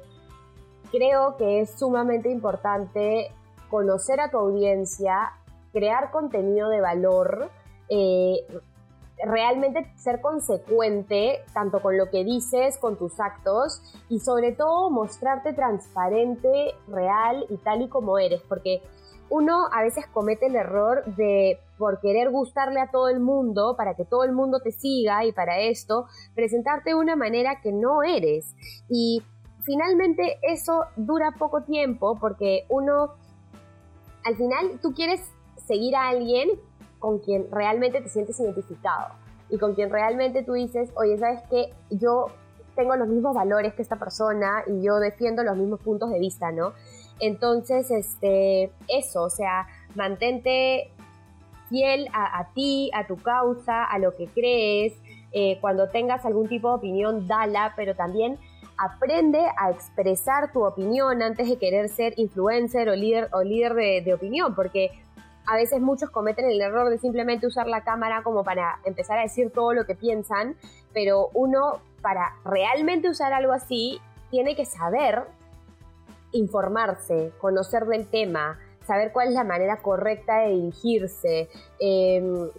[0.91, 3.31] creo que es sumamente importante
[3.69, 5.33] conocer a tu audiencia,
[5.71, 7.51] crear contenido de valor,
[7.89, 8.45] eh,
[9.25, 15.53] realmente ser consecuente tanto con lo que dices, con tus actos y sobre todo mostrarte
[15.53, 18.81] transparente, real y tal y como eres, porque
[19.29, 23.95] uno a veces comete el error de, por querer gustarle a todo el mundo, para
[23.95, 28.01] que todo el mundo te siga y para esto, presentarte de una manera que no
[28.01, 28.55] eres.
[28.89, 29.21] Y
[29.63, 33.13] finalmente eso dura poco tiempo porque uno,
[34.25, 35.21] al final tú quieres
[35.67, 36.49] seguir a alguien
[36.99, 39.15] con quien realmente te sientes identificado
[39.49, 41.73] y con quien realmente tú dices, oye, ¿sabes qué?
[41.89, 42.27] Yo
[42.75, 46.51] tengo los mismos valores que esta persona y yo defiendo los mismos puntos de vista,
[46.51, 46.73] ¿no?
[47.19, 50.91] Entonces, este, eso, o sea, mantente
[51.69, 54.93] fiel a, ti, a tu causa, a lo que crees.
[55.31, 58.39] Eh, cuando tengas algún tipo de opinión, dala, pero también
[58.77, 64.01] aprende a expresar tu opinión antes de querer ser influencer o líder, o líder de,
[64.01, 64.91] de opinión, porque
[65.49, 69.23] a veces muchos cometen el error de simplemente usar la cámara como para empezar a
[69.23, 70.55] decir todo lo que piensan,
[70.93, 75.23] pero uno para realmente usar algo así tiene que saber
[76.33, 81.49] informarse, conocer del tema, saber cuál es la manera correcta de dirigirse.
[81.79, 82.51] Em,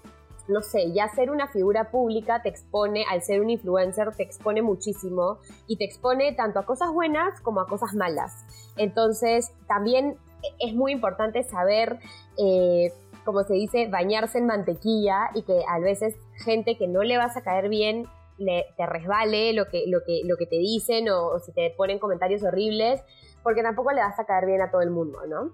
[0.49, 4.63] no sé, ya ser una figura pública te expone, al ser un influencer, te expone
[4.63, 8.45] muchísimo y te expone tanto a cosas buenas como a cosas malas.
[8.77, 10.17] Entonces, también
[10.59, 11.99] es muy importante saber,
[12.39, 12.93] eh,
[13.25, 17.37] como se dice, bañarse en mantequilla y que a veces gente que no le vas
[17.37, 18.07] a caer bien
[18.39, 21.99] le, te resbale lo que, lo, que, lo que te dicen o si te ponen
[21.99, 23.03] comentarios horribles
[23.43, 25.51] porque tampoco le vas a caer bien a todo el mundo, ¿no?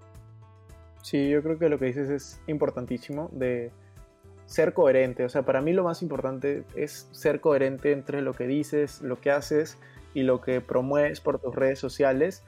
[1.01, 3.71] Sí, yo creo que lo que dices es importantísimo de
[4.45, 5.23] ser coherente.
[5.23, 9.21] O sea, para mí lo más importante es ser coherente entre lo que dices, lo
[9.21, 9.77] que haces
[10.13, 12.43] y lo que promueves por tus redes sociales.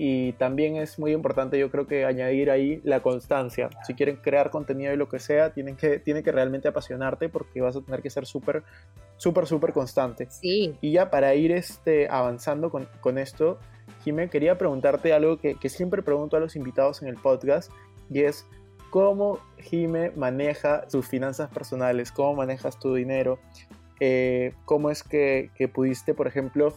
[0.00, 3.68] Y también es muy importante, yo creo que añadir ahí la constancia.
[3.84, 7.60] Si quieren crear contenido y lo que sea, tienen que, tiene que realmente apasionarte porque
[7.60, 8.62] vas a tener que ser súper,
[9.16, 10.28] súper, súper constante.
[10.30, 10.76] Sí.
[10.80, 13.58] Y ya para ir este, avanzando con, con esto,
[14.04, 17.70] Jimé, quería preguntarte algo que, siempre pregunto a los invitados en el podcast
[18.10, 18.46] y es
[18.90, 23.38] cómo Jime maneja sus finanzas personales, cómo manejas tu dinero,
[24.00, 26.74] eh, cómo es que, pudiste, por ejemplo,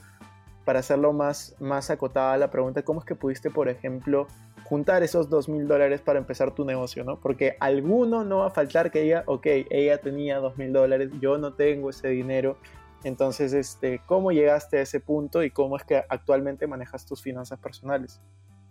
[0.65, 4.27] para hacerlo más, más acotada la pregunta, cómo es que pudiste, por ejemplo,
[4.65, 7.19] juntar esos dos mil dólares para empezar tu negocio, ¿no?
[7.19, 11.37] Porque alguno no va a faltar que diga, ok, ella tenía dos mil dólares, yo
[11.37, 12.57] no tengo ese dinero,
[13.03, 17.59] entonces, este, ¿cómo llegaste a ese punto y cómo es que actualmente manejas tus finanzas
[17.59, 18.21] personales?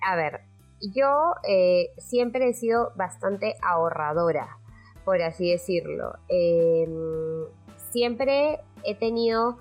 [0.02, 0.42] A ver,
[0.80, 4.58] yo eh, siempre he sido bastante ahorradora,
[5.04, 6.14] por así decirlo.
[6.28, 7.44] Em,
[7.90, 9.58] siempre he tenido,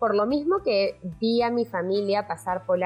[0.00, 2.80] por lo mismo que vi a mi familia pasar por,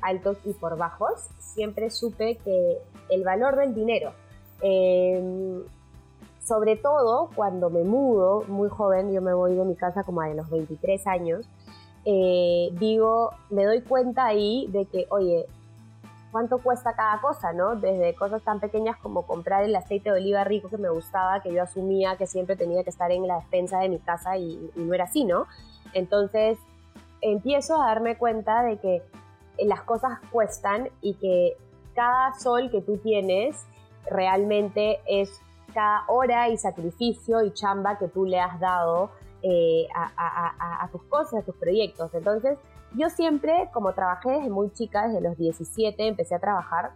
[0.00, 2.78] altos y por bajos, siempre supe que
[3.10, 4.12] el valor del dinero.
[4.62, 5.62] Em,
[6.42, 10.28] sobre todo cuando me mudo, muy joven, yo me voy de mi casa como a
[10.28, 11.46] los 23 años,
[12.06, 15.46] eh, digo, me doy cuenta ahí de que, oye,
[16.32, 17.76] ¿cuánto cuesta cada cosa, no?
[17.76, 21.52] Desde cosas tan pequeñas como comprar el aceite de oliva rico que me gustaba, que
[21.52, 24.80] yo asumía que siempre tenía que estar en la despensa de mi casa y, y
[24.80, 25.46] no era así, ¿no?
[25.94, 26.58] Entonces
[27.20, 29.02] empiezo a darme cuenta de que
[29.58, 31.56] las cosas cuestan y que
[31.94, 33.66] cada sol que tú tienes
[34.06, 35.40] realmente es
[35.72, 39.10] cada hora y sacrificio y chamba que tú le has dado
[39.42, 42.14] eh, a, tus cosas, a tus proyectos.
[42.14, 42.58] Entonces,
[42.96, 46.92] yo siempre, como trabajé desde muy chica, desde los 17, empecé a trabajar,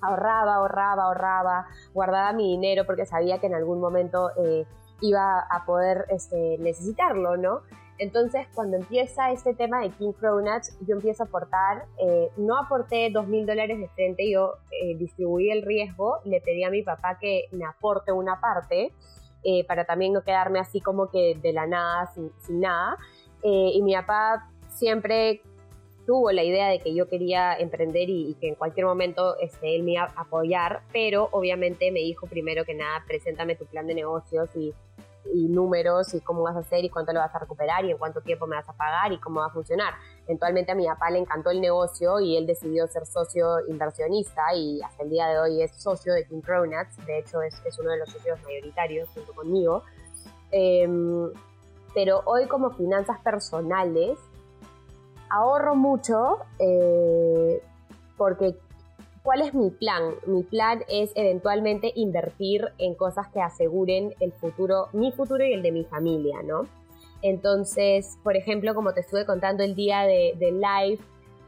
[0.00, 4.66] ahorraba, ahorraba, ahorraba, guardaba mi dinero porque sabía que en algún momento eh,
[5.00, 7.60] iba a poder este, necesitarlo, ¿no?
[7.98, 13.08] Entonces, cuando empieza este tema de King Cronuts, yo empiezo a aportar, eh, no aporté
[13.10, 17.18] dos mil dólares de frente, yo eh, distribuí el riesgo, le pedí a mi papá
[17.20, 18.92] que me aporte una parte,
[19.44, 22.96] eh, para también no quedarme así como que de la nada, sin, nada.
[23.42, 25.42] y mi papá siempre
[26.06, 29.82] tuvo la idea de que yo quería emprender y, que en cualquier momento este, él
[29.82, 33.94] me iba a apoyar, pero obviamente me dijo primero que nada, preséntame tu plan de
[33.94, 34.72] negocios y
[35.32, 37.98] y números y cómo vas a hacer y cuánto lo vas a recuperar y en
[37.98, 39.94] cuánto tiempo me vas a pagar y cómo va a funcionar.
[40.26, 44.82] Eventualmente a mi papá le encantó el negocio y él decidió ser socio inversionista y
[44.82, 47.90] hasta el día de hoy es socio de King Cronuts, de hecho es, es uno
[47.90, 49.82] de los socios mayoritarios junto conmigo.
[50.50, 51.30] Em,
[51.94, 54.18] pero hoy como finanzas personales
[55.30, 57.62] ahorro mucho eh,
[58.16, 58.56] porque
[59.24, 60.16] ¿Cuál es mi plan?
[60.26, 65.62] Mi plan es eventualmente invertir en cosas que aseguren el futuro, mi futuro y el
[65.62, 66.66] de mi familia, ¿no?
[67.22, 70.98] Entonces, por ejemplo, como te estuve contando el día de, live,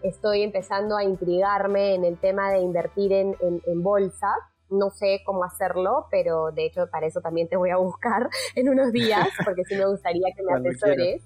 [0.02, 4.32] estoy empezando a intrigarme en el tema de invertir en, bolsa.
[4.70, 8.70] No sé cómo hacerlo, pero de hecho para eso también te voy a buscar en
[8.70, 11.22] unos días, porque sí me gustaría que me asesores.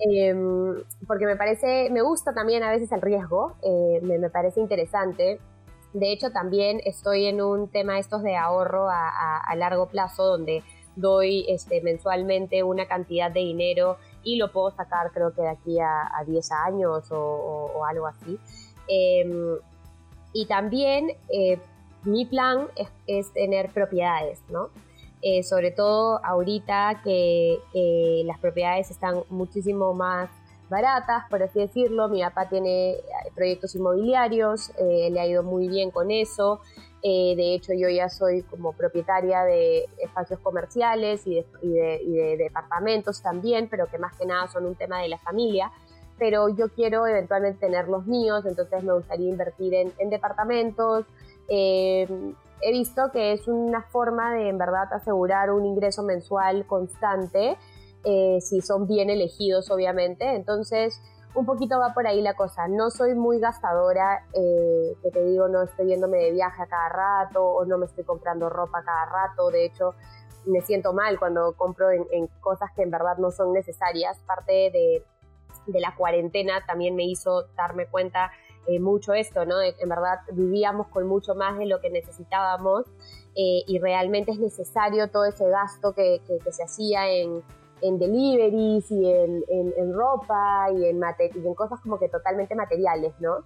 [0.00, 0.74] Em,
[1.06, 5.38] porque me parece, me gusta también a veces el riesgo, eh, me, me, parece interesante.
[5.92, 10.62] De hecho, también estoy en un tema estos de ahorro a, largo plazo, donde
[10.96, 15.78] doy este, mensualmente una cantidad de dinero y lo puedo sacar creo que de aquí
[15.80, 18.38] a, 10 años o, algo así.
[18.88, 19.56] Em,
[20.32, 21.58] y también eh,
[22.04, 22.68] mi plan
[23.06, 24.70] es, tener propiedades, ¿no?
[25.20, 27.58] Eh, sobre todo ahorita que,
[28.24, 30.28] las propiedades están muchísimo más
[30.68, 32.08] baratas, por así decirlo.
[32.08, 33.02] Mi papá tiene eh,
[33.34, 36.60] proyectos inmobiliarios, eh, le ha ido muy bien con eso.
[37.02, 43.68] Eh, de hecho, yo ya soy como propietaria de espacios comerciales y de, departamentos también,
[43.68, 45.70] pero que más que nada son un tema de la familia.
[46.18, 51.06] Pero yo quiero eventualmente tener los míos, entonces me gustaría invertir en, en departamentos.
[51.48, 57.56] he visto que es una forma de en verdad asegurar un ingreso mensual constante
[58.10, 60.34] eh, si son bien elegidos, obviamente.
[60.34, 60.98] Entonces,
[61.34, 62.66] un poquito va por ahí la cosa.
[62.66, 66.88] No soy muy gastadora, eh, que te digo, no estoy yéndome de viaje a cada
[66.88, 69.50] rato o no me estoy comprando ropa cada rato.
[69.50, 69.94] De hecho,
[70.46, 74.18] me siento mal cuando compro en, cosas que en verdad no son necesarias.
[74.26, 75.04] Parte de,
[75.78, 78.30] la cuarentena también me hizo darme cuenta
[78.68, 79.60] eh, mucho esto, ¿no?
[79.60, 82.86] en verdad vivíamos con mucho más de lo que necesitábamos
[83.34, 87.44] y realmente es necesario todo ese gasto que se hacía en
[87.82, 91.00] en deliveries y en, en, ropa y en,
[91.34, 93.44] y en cosas como que totalmente materiales, ¿no?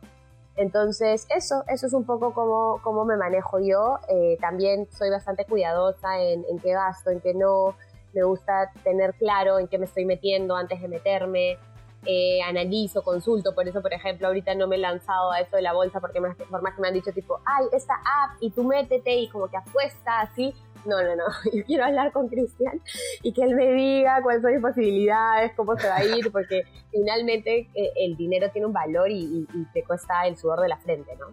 [0.56, 3.98] Entonces, eso, eso es un poco como, como me manejo yo.
[4.08, 7.74] Eh, también soy bastante cuidadosa en, en qué gasto, en qué no.
[8.12, 11.58] Me gusta tener claro en qué me estoy metiendo antes de meterme.
[12.04, 15.62] Eh, analizo, consulto, por eso, por ejemplo, ahorita no me he lanzado a eso de
[15.62, 18.50] la bolsa porque más, por más que me han dicho tipo, ay, esta app y
[18.50, 20.52] tú métete y como que apuesta así,
[20.84, 22.80] no, no, no, yo quiero hablar con Cristian
[23.22, 26.64] y que él me diga cuáles son mis posibilidades, cómo se va a ir, porque
[26.90, 31.14] finalmente eh, el dinero tiene un valor y, te cuesta el sudor de la frente,
[31.16, 31.26] ¿no?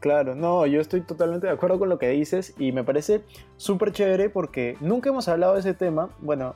[0.00, 3.22] Claro, no, yo estoy totalmente de acuerdo con lo que dices y me parece
[3.56, 6.54] súper chévere porque nunca hemos hablado de ese tema, bueno,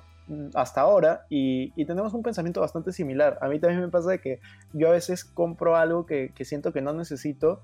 [0.55, 3.39] hasta ahora y, tenemos un pensamiento bastante similar.
[3.41, 4.41] A mí también me pasa de que
[4.73, 7.63] yo a veces compro algo que, siento que no necesito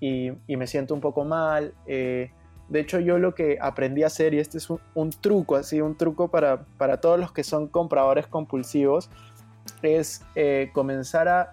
[0.00, 1.74] y, me siento un poco mal.
[1.86, 2.30] Eh,
[2.68, 5.96] de hecho, yo lo que aprendí a hacer, y este es un, truco, así, un
[5.96, 9.08] truco para, para, todos los que son compradores compulsivos,
[9.82, 11.52] es eh, comenzar a,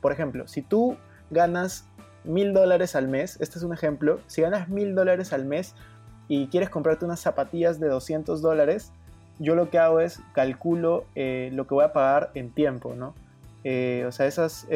[0.00, 0.96] por ejemplo, si tú
[1.30, 1.88] ganas
[2.24, 5.74] mil dólares al mes, este es un ejemplo, si ganas mil dólares al mes
[6.28, 8.92] y quieres comprarte unas zapatillas de 200 dólares,
[9.42, 13.14] yo lo que hago es calculo eh, lo que voy a pagar en tiempo, ¿no?
[13.64, 14.66] Eh, o sea, esos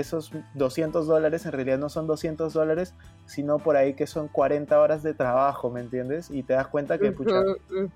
[0.54, 2.94] 200 dólares en realidad no son 200 dólares,
[3.24, 6.30] sino por ahí que son 40 horas de trabajo, ¿me entiendes?
[6.30, 7.42] Y te das cuenta que pucha,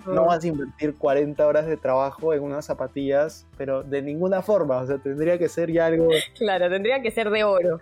[0.07, 4.79] no vas a invertir 40 horas de trabajo en unas zapatillas, pero de ninguna forma,
[4.79, 6.09] o sea, tendría que ser ya algo...
[6.37, 7.81] Claro, tendría que ser de oro.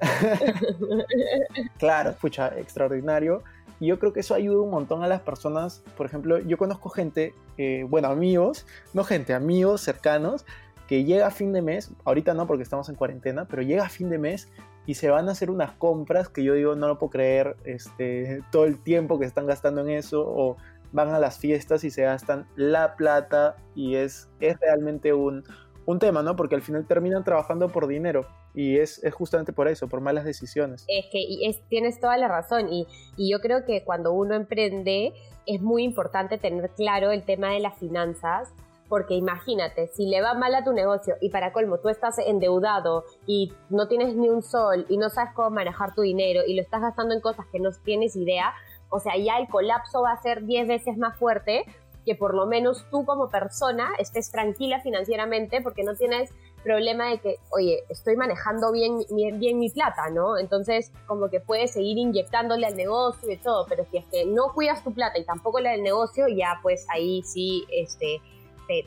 [1.78, 3.42] claro, pucha, extraordinario.
[3.80, 5.82] Y yo creo que eso ayuda un montón a las personas.
[5.96, 10.44] Por ejemplo, yo conozco gente, eh, bueno, amigos, no gente, amigos cercanos,
[10.88, 13.88] que llega a fin de mes, ahorita no porque estamos en cuarentena, pero llega a
[13.88, 14.48] fin de mes
[14.86, 18.42] y se van a hacer unas compras que yo digo, no lo puedo creer, este,
[18.50, 20.56] todo el tiempo que están gastando en eso, o
[20.92, 25.44] van a las fiestas y se gastan la plata y es, es realmente un,
[25.84, 26.36] un tema, ¿no?
[26.36, 28.26] Porque al final terminan trabajando por dinero
[28.58, 30.84] y es, es justamente por eso, por malas decisiones.
[30.88, 35.12] Es que es, tienes toda la razón y, y yo creo que cuando uno emprende
[35.46, 38.52] es muy importante tener claro el tema de las finanzas
[38.88, 43.04] porque imagínate, si le va mal a tu negocio y para colmo tú estás endeudado
[43.28, 46.62] y no tienes ni un sol y no sabes cómo manejar tu dinero y lo
[46.62, 48.54] estás gastando en cosas que no tienes idea,
[48.90, 51.64] o sea, ya el colapso va a ser 10 veces más fuerte
[52.04, 56.30] que por lo menos tú como persona estés tranquila financieramente porque no tienes
[56.68, 58.98] problema de que, oye, estoy manejando bien,
[59.38, 60.36] bien, mi plata, ¿no?
[60.36, 64.52] Entonces, como que puedes seguir inyectándole al negocio y todo, pero si es que no
[64.52, 68.20] cuidas tu plata y tampoco la del negocio, ya pues ahí sí, este,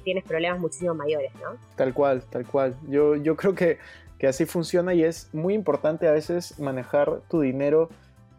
[0.04, 1.58] tienes problemas muchísimo mayores, ¿no?
[1.76, 2.76] Tal cual, tal cual.
[2.88, 3.80] Yo, yo creo que,
[4.20, 7.90] que así funciona y es muy importante a veces manejar tu dinero,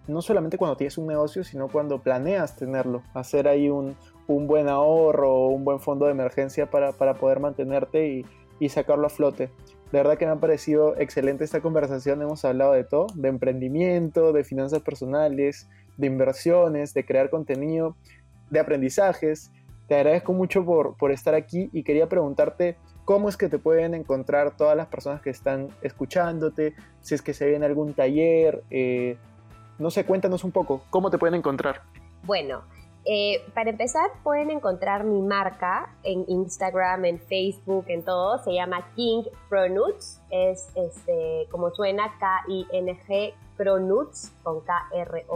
[0.07, 3.97] no solamente cuando tienes un negocio, sino cuando planeas tenerlo, hacer ahí un,
[4.29, 8.25] un buen ahorro o un buen fondo de emergencia para, para poder mantenerte y,
[8.63, 9.51] y sacarlo a flote.
[9.91, 12.23] De verdad que me ha parecido excelente esta conversación.
[12.23, 17.97] Hemos hablado de todo, de emprendimiento, de finanzas personales, de inversiones, de crear contenido,
[18.51, 19.51] de aprendizajes.
[19.89, 23.95] Te agradezco mucho por, por estar aquí y quería preguntarte cómo es que te pueden
[23.95, 29.17] encontrar todas las personas que están escuchándote, si es que se viene algún taller, eh,
[29.81, 31.83] no sé, cuéntanos un poco, ¿cómo te pueden encontrar?
[32.23, 32.63] Bueno,
[33.05, 38.87] eh, para empezar pueden encontrar mi marca en Instagram, en Facebook, en todo, se llama
[38.95, 45.33] King Pronuts, es este, como suena K-I-N-G Pronuts con K-R-O-N-U-T-S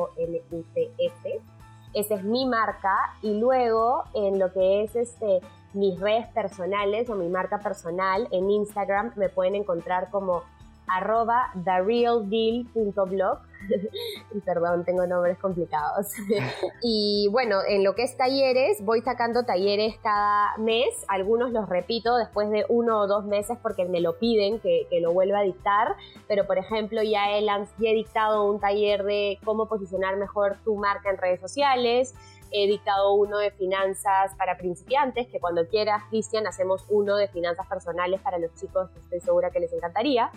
[1.97, 3.15] esa es mi marca.
[3.23, 5.41] Y luego en lo que es este
[5.73, 10.43] mis redes personales o mi marca personal en Instagram me pueden encontrar como
[10.89, 13.39] arroba therealdeal.blog.
[14.45, 16.13] Perdón, tengo nombres complicados.
[16.83, 21.05] y bueno, en lo que es talleres, voy sacando talleres cada mes.
[21.09, 25.13] Algunos los repito después de uno o dos meses porque me lo piden que, lo
[25.13, 25.97] vuelva a dictar.
[26.29, 30.77] Pero por ejemplo, ya, he, ya he dictado un taller de cómo posicionar mejor tu
[30.77, 32.15] marca en redes sociales
[32.53, 37.67] he dictado uno de finanzas para principiantes, que cuando quieras, Cristian, hacemos uno de finanzas
[37.67, 40.31] personales para los chicos, estoy segura que les encantaría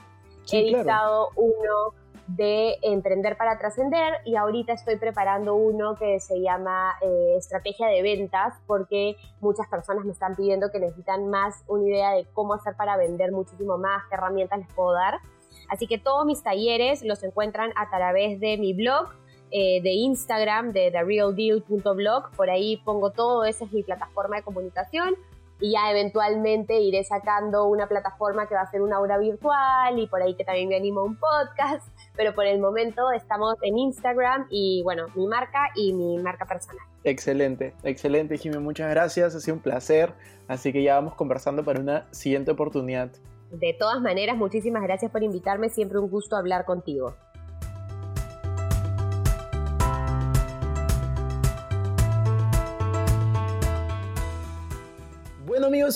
[0.58, 1.94] he dictado uno
[2.36, 8.04] de Emprender para Trascender y ahorita estoy preparando uno que se llama eh, Estrategia de
[8.04, 12.76] Ventas porque muchas personas me están pidiendo que necesitan más una idea de cómo hacer
[12.76, 15.20] para vender muchísimo más, qué herramientas les puedo dar.
[15.70, 19.10] Así que todos mis talleres los encuentran a través de mi blog,
[19.52, 22.32] eh, de Instagram, de therealdeal.blog.
[22.36, 25.16] Por ahí pongo todo, esa es mi plataforma de comunicación
[25.60, 30.08] y ya eventualmente iré sacando una plataforma que va a ser una aula virtual y
[30.08, 33.78] por ahí que también me animo a un podcast, pero por el momento estamos en
[33.78, 36.84] Instagram y bueno, mi marca y mi marca personal.
[37.04, 40.14] Excelente, excelente Jimmy, muchas gracias, ha sido un placer,
[40.48, 43.10] así que ya vamos conversando para una siguiente oportunidad.
[43.52, 47.16] De todas maneras, muchísimas gracias por invitarme, siempre un gusto hablar contigo.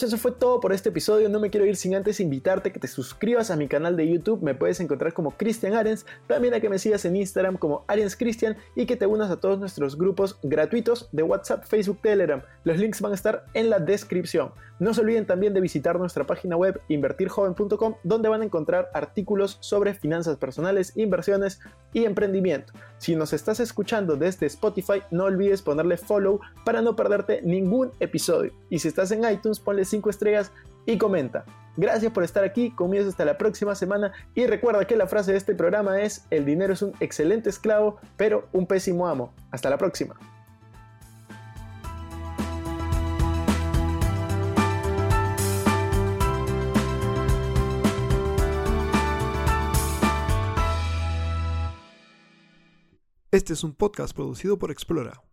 [0.02, 1.30] Eso fue todo por este episodio.
[1.30, 4.42] No me quiero ir sin antes invitarte que te suscribas a mi canal de YouTube.
[4.42, 6.06] Me puedes encontrar como Cristian Arens.
[6.26, 9.40] También a que me sigas en Instagram como Arens Cristian y que te unas a
[9.40, 12.42] todos nuestros grupos gratuitos de WhatsApp, Facebook, Telegram.
[12.64, 14.52] Los links van a estar en la descripción.
[14.80, 19.58] No se olviden también de visitar nuestra página web invertirjoven.com donde van a encontrar artículos
[19.62, 21.60] sobre finanzas personales, inversiones
[21.94, 22.74] y emprendimiento.
[22.98, 28.52] Si nos estás escuchando desde Spotify, no olvides ponerle follow para no perderte ningún episodio.
[28.70, 30.52] Y si estás en iTunes, ponle 5 estrellas
[30.86, 31.46] y comenta.
[31.76, 35.38] Gracias por estar aquí, conmigo hasta la próxima semana y recuerda que la frase de
[35.38, 39.34] este programa es, el dinero es un excelente esclavo, pero un pésimo amo.
[39.52, 40.16] Hasta la próxima.
[53.34, 55.24] Este es un podcast producido por Explora.